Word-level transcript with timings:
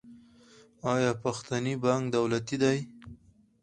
آیا 0.93 1.11
پښتني 1.23 1.73
بانک 1.83 2.03
دولتي 2.15 2.55
دی؟ 2.63 2.77